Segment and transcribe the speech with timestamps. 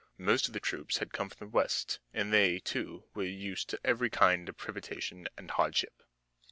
[0.17, 3.79] Most of the troops had come from the west, and they, too, were used to
[3.83, 6.01] every kind of privation and hardship.